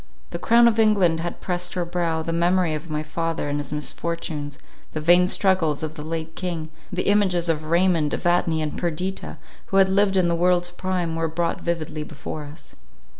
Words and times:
The 0.31 0.39
crown 0.39 0.67
of 0.67 0.79
England 0.79 1.19
had 1.19 1.41
pressed 1.41 1.75
her 1.75 1.85
brow; 1.85 2.23
the 2.23 2.33
memory 2.33 2.73
of 2.73 2.89
my 2.89 3.03
father 3.03 3.47
and 3.49 3.59
his 3.59 3.71
misfortunes, 3.71 4.57
the 4.93 4.99
vain 4.99 5.27
struggles 5.27 5.83
of 5.83 5.93
the 5.93 6.01
late 6.01 6.35
king, 6.35 6.71
the 6.91 7.03
images 7.03 7.47
of 7.49 7.65
Raymond, 7.65 8.11
Evadne, 8.11 8.63
and 8.63 8.75
Perdita, 8.75 9.37
who 9.67 9.77
had 9.77 9.89
lived 9.89 10.17
in 10.17 10.27
the 10.27 10.33
world's 10.33 10.71
prime, 10.71 11.15
were 11.15 11.27
brought 11.27 11.61
vividly 11.61 12.01
before 12.01 12.45
us. 12.45 12.75